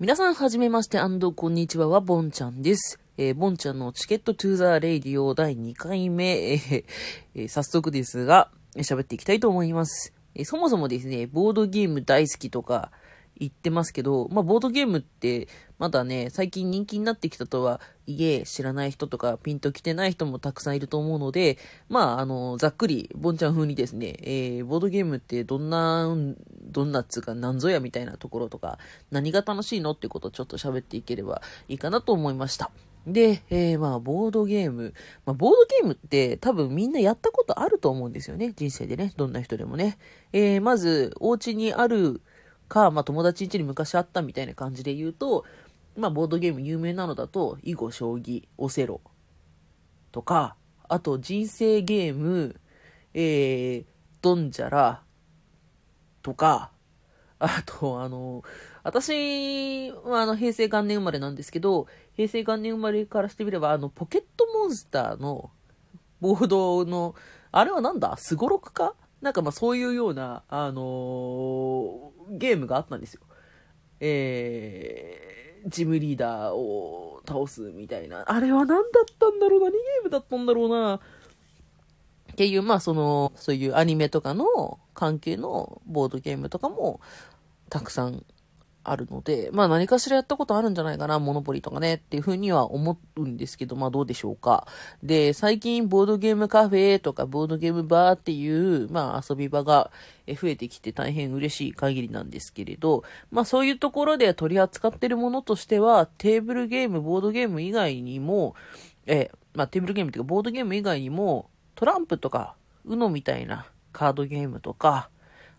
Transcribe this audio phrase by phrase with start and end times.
[0.00, 2.98] 皆さんはじめましてこんにちはは、ぼんちゃんです。
[3.18, 6.84] えー、ボンちゃんの Ticket to the Radio 第2回目、えー
[7.34, 10.14] えー、早速ですが、喋っていきたいと思います。
[10.34, 12.90] えー、そもそもですね、ボードゲーム大好きとか
[13.40, 15.48] 言ってますけど、まあ、ボードゲームって
[15.78, 21.56] まだね、最近人気になってきたとはいえ、知らない人とかピンと来てない人もたくさんいると思うので、
[21.88, 26.14] まあ、あの、ざっくり、ボンちゃん風にですね、えー、ボードゲームってどんな
[26.70, 28.78] どんなっつうかなんぞやみたいなところとか、
[29.10, 32.70] 何が楽しいのってことをちょっと喋っていければいいかなと思いました。
[33.06, 34.92] で、えー、まあ、ボードゲーム。
[35.24, 38.52] まあ、ボードゲームって多分みんなやったことあると思うんですよね。
[38.54, 39.14] 人生でね。
[39.16, 39.96] どんな人でもね。
[40.34, 42.20] えー、まず、お家にある
[42.70, 45.44] か、まあ、友達ん家に昔あったみたいな感じで言うと、
[45.94, 49.02] まあ、ボードゲーム有名なのだと、囲碁、将棋、オセロ
[50.12, 50.56] とか、
[50.88, 52.58] あと、人生ゲーム、
[53.12, 53.84] えー、
[54.22, 55.02] ドンジャラ、
[56.22, 56.70] とか、
[57.38, 58.42] あと、あの、
[58.82, 65.50] 私はあの平成元年生まれなんですけど、平成元年生まれからしてみれば、あの、ポケットモンスターの
[66.20, 67.14] ボードの、
[67.52, 68.16] あれはなんだ？
[68.18, 68.94] すごろくか？
[69.20, 73.20] なんかまあそういうような、あのー、ゲームがあったんですよ。
[74.00, 78.24] えー、ジムリーダーを倒すみたいな。
[78.26, 80.96] あれは何だったんだろう何ゲームだったんだろうな？
[80.96, 81.00] っ
[82.36, 87.00] ていう、まあその、そういうアニメとかの関係のボードゲームとかも
[87.68, 88.24] たくさん
[88.90, 94.66] あるので、まあ何かしらやったことあるんじゃないかな、モノポリとかねっていうふうには思うんですけど、まあどうでしょうか。
[95.02, 99.90] で、最近ボードゲームカフェとかボードゲームバーっていう、まあ遊び場が
[100.26, 108.54] 増えてきて大変嬉しい限りなんですけれど、まあそういうところで取り扱ってるものとしては、テーブルゲーム、ボードゲーム以外にも、
[109.06, 112.54] え、まあテーブルゲームっていうかボードゲーム以外にも、トランプとか、
[112.86, 115.10] UNO みたいなカードゲームとか、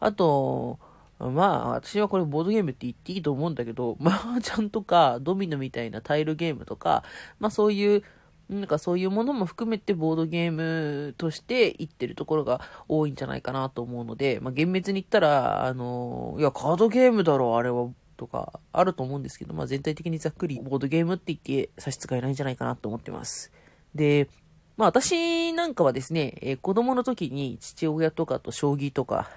[0.00, 0.78] あと、
[1.18, 7.02] まあ、私はこれボードゲームって言っていいと思うんだけど、 麻雀とかドミノみたいなタイルゲームとか、
[7.40, 8.02] まあそういう、
[8.48, 23.52] なんかそういうものも含めてボードゲームとして言ってるところが多いんじゃないかなと思うので、まあ厳密に言ったら、あの、いや、カードゲームだろ、あれは、とか、あると思うんですけど、まあ全体的にざっくりボードゲームって言って差し支えないんじゃないかなと思ってます。
[23.94, 24.28] で、
[24.76, 29.28] まあ私なんかはですね、えー、子供の時に父親とかと将棋とか、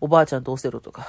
[0.00, 1.06] おばあちゃんとオセロとか、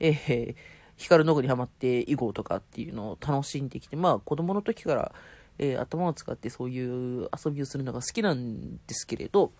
[0.00, 0.54] えー、
[0.96, 5.12] 光の具にはまって囲碁とかっていうのを楽しんできて、まあ子供の時から、
[5.58, 9.52] えー、頭を使ってそういう遊びをするのが好きなんですけれど、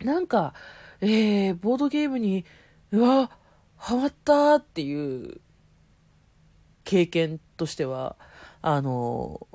[0.00, 0.54] なんか、
[1.00, 2.44] えー、ボードゲームに、
[2.92, 3.30] うわ、
[3.76, 5.40] ハマったっていう
[6.84, 8.16] 経験としては、
[8.60, 9.46] あの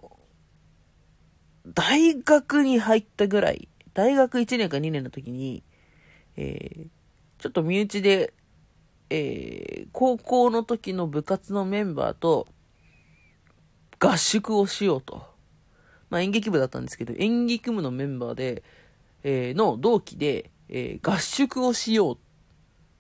[1.68, 5.64] 大学に入ったぐらい、大学1年か2年の時に、
[6.36, 6.88] えー、
[7.44, 8.32] ちょっと身内で、
[9.10, 12.48] えー、高校の時の部活のメンバーと
[14.00, 15.26] 合宿をしようと。
[16.10, 18.64] まあ演劇部だったんですけど、演劇部のメンバーで、
[19.26, 22.18] えー、の同期で、えー、合宿をしようっ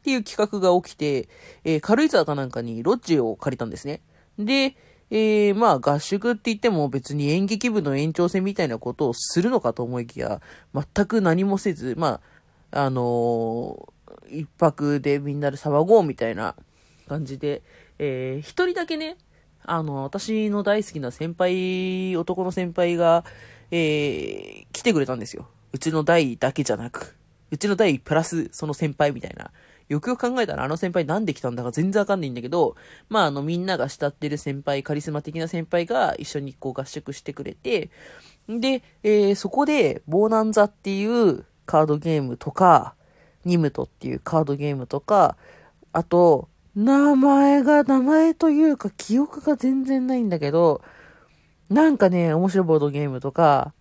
[0.04, 1.30] ていう企画が起きて、
[1.64, 4.02] えー、軽井沢かなんかにロッジを借りたんですね。
[4.38, 4.75] で、
[5.10, 10.42] えー、まあ合宿って言っても別に演劇部の延長戦みたいなことをするのかと思いきや、
[10.74, 12.20] 全く何もせず、ま
[12.72, 13.94] あ、あのー、
[14.30, 16.56] 一泊でみんなで騒ごうみたいな
[17.08, 17.62] 感じで、
[18.00, 19.18] えー、一人だけね、
[19.64, 23.24] あの、私の大好きな先輩、男の先輩が、
[23.72, 25.48] えー、来てくれたんですよ。
[25.72, 27.16] うちの代だけじゃなく、
[27.52, 29.52] うちの代プラスその先輩みたいな。
[29.90, 32.76] よくよく考えたらあの先輩なんで来たんだか全然わかんないんだけど、
[33.10, 37.90] まああのみんなが慕ってる先輩、カリスマ的な先輩が一緒にこう合宿してくれて、
[38.48, 42.96] で、えー、そこで、ボーナンザっていうカードゲームとか、
[43.46, 45.38] ニムトっていうカードゲームとか、
[45.92, 50.81] あと、名前が、名前というか記憶が全然ないんだけど、
[51.70, 53.74] なんかね、面白いボードゲームとか、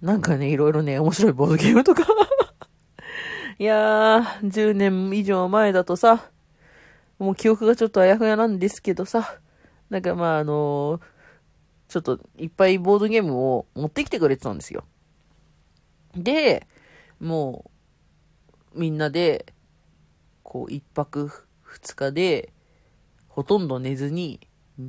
[0.00, 2.04] なんかね、いろいろね、面白いボードゲームとか
[3.58, 6.30] いやー、10年以上前だとさ、
[7.18, 9.40] もう記憶がちょっとあやふやなんですけどさ、
[9.90, 11.00] なんかまああのー、
[11.88, 14.84] ちょっといっぱいボードゲームを持ってきてくれてたんですよ。
[16.16, 16.66] で、
[17.20, 17.70] もう、
[18.74, 19.46] みんなで、
[20.42, 21.30] こう、一泊
[21.62, 22.52] 二日で、
[23.28, 24.40] ほとんど寝ずに、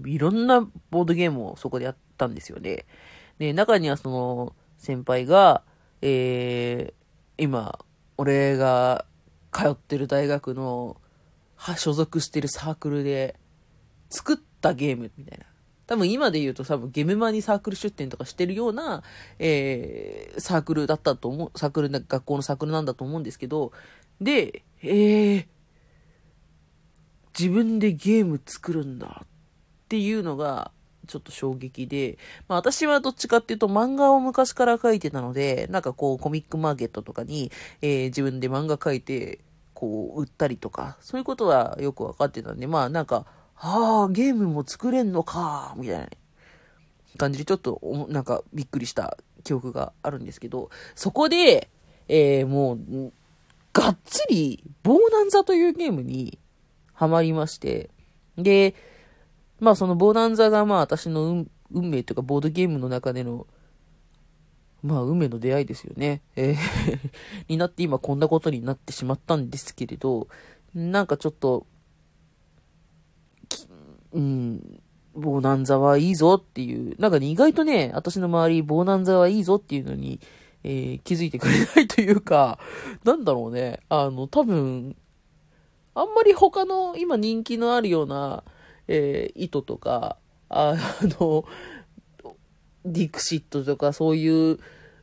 [0.06, 2.86] いろんなボードゲームをそこでやったんですよね。
[3.38, 5.64] で、中にはその、先輩が、
[6.02, 7.80] えー、今、
[8.18, 9.06] 俺が
[9.52, 10.98] 通ってる大学の、
[11.78, 13.40] 所属してるサークルで
[14.10, 15.46] 作ったゲームみたいな。
[15.88, 19.04] 多分今で言うと多分ゲームマにサークル出展とかしてるような、
[19.40, 23.72] えー、サークルだったと思う、サークルな、学校のサークルなんだと思うんですけど、
[24.20, 25.46] で、えー、
[27.38, 29.28] 自分でゲーム作るんだっ
[29.88, 30.72] ていうのが、
[31.08, 32.18] ちょっと衝撃で、
[32.48, 37.52] まあ私はどっちかっていうと漫画を昔から描いてたので、なんかこうコミックマーケットとかに、
[37.82, 39.40] えー、自分で漫画描いて、
[39.74, 43.26] こう売ったりとか、そういうことはよくわかってたんで、まあなんか、
[43.58, 46.08] ああ、ゲームも作れんのか、みたいな
[47.18, 47.80] 感じでちょっと
[48.10, 51.70] なんかびっくりした記憶があるんですけど、そこで、
[52.08, 53.14] えー、もう、
[53.74, 56.40] がっつり、ボーナンザというゲームに
[56.94, 57.90] ハマりまして、
[58.38, 58.76] で、
[59.60, 63.48] まあそのボーナンザがまあ私の運命というかボードゲームの中での、
[64.84, 66.22] まあ運命の出会いですよね。
[66.36, 67.00] えー
[67.48, 70.28] になって今こんなことになってしまったんですけれど、
[70.74, 71.66] なんかちょっと、
[74.16, 74.82] うん、
[75.14, 80.20] ボーナンザはいいぞっていう、なんか、ね、意外とね、私の周り、ボーナンザはいいぞっていうのに、
[80.64, 82.58] えー、気づいてくれないというか、
[83.04, 83.82] なんだろうね。
[83.90, 84.96] あの、多分、
[85.94, 88.44] あんまり他の今人気のあるような、
[88.88, 90.18] えー、糸とか、
[90.50, 91.46] あの、
[92.86, 94.60] ディクシットとかそういう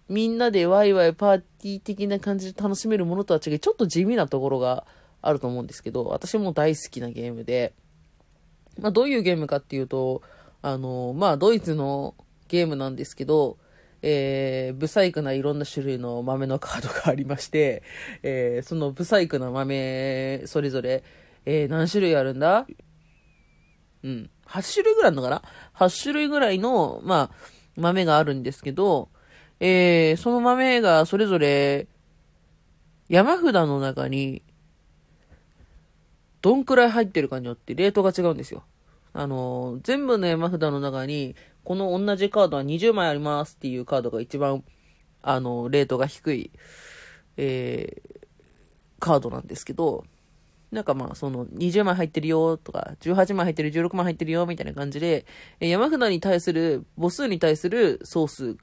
[0.08, 4.86] みんなでワイワイパーティー的な感じで楽しめるものとは違い、ちょっと地味なところが
[5.20, 7.74] あると思うんですけど、私も大好きなゲームで、
[8.80, 10.22] まあどういうゲームかっていうと、
[10.62, 12.14] あの、まあドイツの
[12.48, 13.58] ゲームなんですけど、
[14.02, 17.82] えー、ブサイクないろんな種類の豆のカードがありまして、
[18.22, 21.04] えー、そのブサイクな豆、それぞれ、
[21.44, 22.66] えー、何種類あるんだ？
[24.02, 24.30] うん。
[24.46, 25.42] 8種類ぐらいあるのかな
[25.74, 27.36] ?8 種類ぐらいの、まあ、
[27.76, 29.08] 豆があるんですけど、
[29.60, 31.86] えー、その豆がそれぞれ、
[33.08, 34.42] 山札の中に、
[36.42, 38.64] どんくらい入ってるかによってレートが違うんですよ。
[39.14, 44.64] あの、全部の山札の中に、この同じカードは20枚ありますっていうカードが一番、
[45.22, 46.50] あの、レートが低い、
[47.36, 48.26] えー、
[48.98, 50.04] カードなんですけど、
[50.72, 55.26] なんかまあ、その、20枚入ってるよとか、18枚入ってる、16枚入ってるよみたいな感じで、
[55.60, 58.56] 山札に対する、母数に対する総数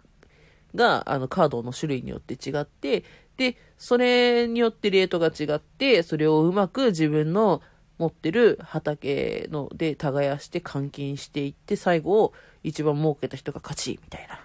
[0.73, 3.03] が、あの、カードの種類によって違って、
[3.39, 7.61] で、それによってレートが違って、それをうまく自分の
[7.97, 12.33] 持ってる畑ので耕して換金していって、最後を、
[12.63, 14.41] 一番儲けた人が勝ち、みたいな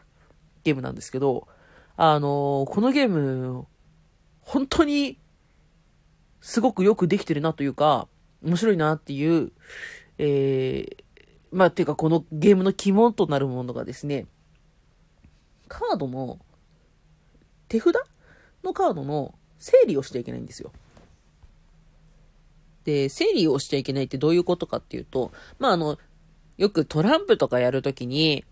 [0.62, 1.48] ゲームなんですけど、
[1.96, 3.66] あのこのゲーム、
[4.42, 5.18] 本当に
[6.40, 8.06] すごくよくできてるなというか、
[8.44, 9.50] 面白いなっていう、
[10.18, 14.26] えー、まあ、ていうかこのゲームの肝となるものがですね、
[15.66, 16.38] カードの、
[17.66, 17.96] 手札
[18.64, 20.72] のカードの整理をしちゃいけないんですよ。
[22.84, 25.98] で、整理をしちゃいけないってどういうことかっていうと、まあ、あの、
[26.56, 28.44] よくトランプとかやるときに、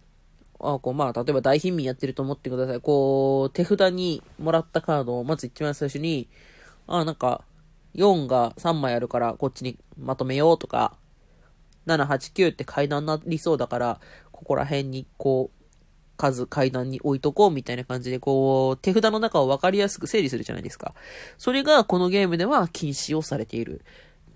[0.58, 2.80] あこうまあ、例えば大貧民やってると思ってください。
[2.80, 6.28] こう、手札にもらったカードを、まず一番最初に、
[6.86, 7.44] あ、なんか、
[7.94, 10.96] 4が3枚あるからこっちにまとめようとか、
[11.86, 14.00] 7、8、9って階段になりそうだから、
[14.30, 15.61] ここら辺にこう、
[16.30, 20.94] 数階段に置いとこうみたいな感じで、こう、手札の中を分かりやすく整理するじゃないですか。
[21.36, 23.84] それがこのゲームでは禁止をされている。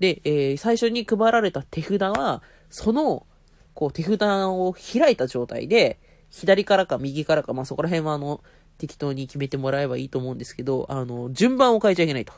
[0.01, 3.27] で、えー、最初に配られた手札は、その、
[3.75, 6.01] こう、手札を開いた状態で、
[6.31, 8.43] 左からか右からか、まあ、そこら辺はあの、
[8.79, 12.33] 適当に決めてもらえばいいと思うんですけど、あの、順番を変えちゃいけないと。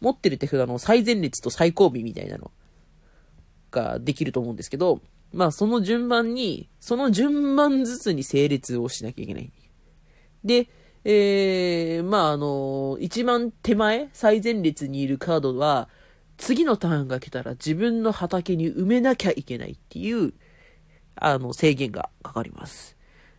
[0.00, 2.50] 持ってる手札の最前列と最後尾みたいなの
[3.70, 5.00] ができると思うんですけど、
[5.32, 9.52] まあその順番に、その順番ずつに整列をしなきゃいけない。
[10.44, 10.68] で、
[11.04, 15.88] えー、まああの、一番手前、最前列にいるカードは、
[16.36, 20.32] 次のターンが来たら自分の畑に埋めなきゃいけないっていう、
[21.16, 22.96] あの、制限がかかります。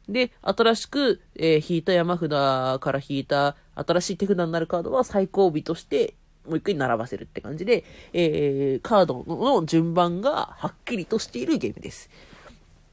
[0.09, 6.15] で、新しく、えー、引いた山札から引いた新しい手札になるカードは最後尾として
[6.49, 12.09] もう一回並ばせるって感じで、えー、カードの順番がはっきりとしているゲームです。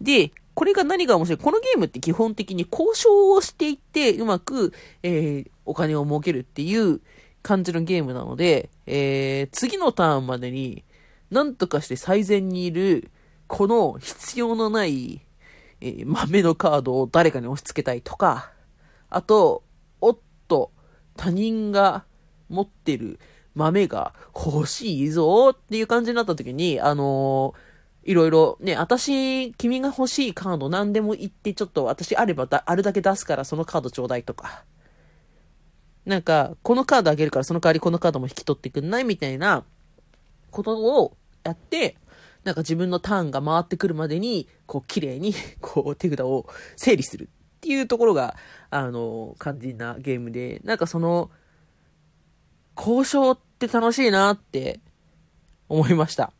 [0.00, 1.38] で、これが何が面白い？
[1.38, 4.72] このゲームって基本的に交渉をしていって、うまく、
[5.02, 7.00] えー、お金を儲けるっていう
[7.42, 10.84] 感じのゲームなので、えー、次のターンまでに、
[11.30, 13.10] なんとかして最善にいる、
[13.48, 15.20] この必要のない、
[15.80, 18.52] えー、豆のカードを誰かに押し付けたいとか、
[19.10, 19.62] あと、
[20.00, 20.72] おっと、
[21.16, 22.04] 他人が
[22.48, 23.18] 持ってる
[23.56, 34.64] 豆が欲しいぞっていう感じになった時に、あのー、いろいろね、私、君が欲しいカード何でも言って、ちょっと私あればあるだけ出すからそのカードちょうだいとか。
[36.04, 39.64] なんか、このカードあげるからその代わりこのカードも引き取ってくんないみたいな
[40.50, 41.96] ことをやって、
[42.44, 46.46] なんか自分のターンが回ってくるまでに、こう、綺麗に、こう、手札を
[46.76, 48.36] 整理するっていうところが、
[48.70, 51.30] あの、肝心なゲームで、なんかその、
[52.76, 54.80] 交渉って楽しいなって
[55.68, 56.33] 思いました。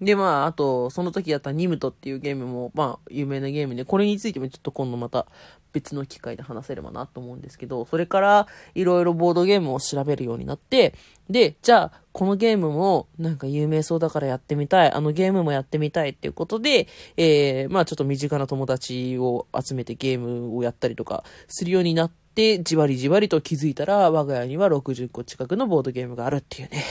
[0.00, 5.26] で、まあ、あと、その時やったニムトっていうゲームも、まあ、有名なゲームで、これについてもちょっと今度また
[5.72, 10.94] 別の機会で話せればなと思うんですけど、それからいろいろボードゲームを調べるようになって、
[11.30, 26.84] で、じゃあ、このゲームもなんか有名そうだからやってみたい、あのゲームもやってみたいっていうことで、えー、まあちょっと身近な友達を集めてゲームをやったりとかするようになって、でじわりじわりと気づいたら、我が家には60個近くのボードゲームがあるっていうね。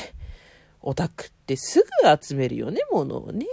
[0.82, 1.88] オタクってすぐ
[2.20, 3.46] 集めるよね、ものをね。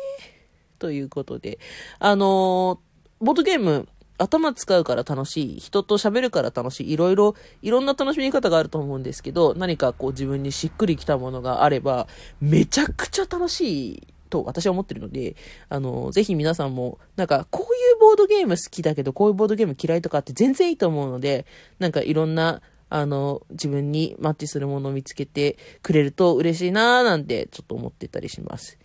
[0.78, 1.58] ということで。
[1.98, 5.60] あのー、ボードゲーム、頭使うから楽しい。
[5.60, 6.92] 人と喋るから楽しい。
[6.92, 12.06] いろいろ、いろんな楽しみ方があると思うんですけど、何かこう自分にしっくりきたものがあれば、
[12.40, 15.36] めちゃくちゃ楽しいと私は思ってるので、
[15.68, 21.44] あの、ぜひ皆さんも、なんか、こういうボードゲーム好きだけど、こういうボードゲーム嫌いとかって全然いいと思うので、
[21.78, 28.78] なんかいろんな、あの、自分にマッチするものを見つけてくれると嬉しいなーなんてちょっと思ってたりします。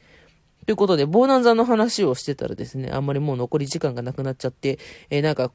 [0.66, 5.52] ということで、ボーナンザの話をしてたらですね、あんまりもう残り時間がなくなっちゃって、えー、なんか、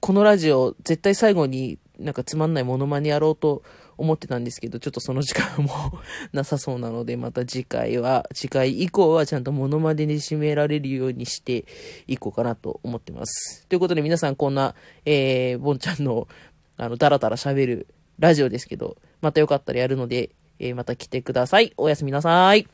[0.00, 3.62] このラジオ、絶対最後になんかつまんないモノマネやろうと
[3.96, 5.70] 思ってたんですけど、ちょっとその時間も
[6.32, 11.64] なさそうなので、また次回は、次回以降はちゃんとモノマネに締められるようにして
[12.06, 13.66] いこうかなと思ってます。
[13.68, 14.74] ということで皆さんこんな、
[15.04, 16.28] えー、ボンちゃんの、
[16.76, 17.86] あの、ダラダラ喋る
[18.18, 21.72] ラジオですけど、またよかったらやるので、えー、また来てください。
[21.76, 22.66] おやすみなさい。